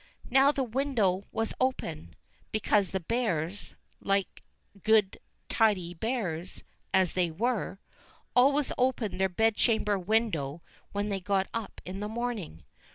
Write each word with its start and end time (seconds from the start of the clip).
Now 0.31 0.51
the 0.51 0.63
window 0.63 1.25
was 1.31 1.53
open, 1.59 2.15
because 2.51 2.89
the 2.89 2.99
Bears, 2.99 3.75
like 3.99 4.41
good, 4.81 5.19
tidy 5.47 5.93
Bears, 5.93 6.63
as 6.91 7.13
they 7.13 7.29
were, 7.29 7.77
always 8.35 8.71
opened 8.79 9.21
their 9.21 9.29
bedchamber 9.29 9.99
win 9.99 10.31
dow 10.31 10.63
when 10.91 11.09
they 11.09 11.19
got 11.19 11.49
up 11.53 11.81
in 11.85 11.99
the 11.99 12.09
morning. 12.09 12.63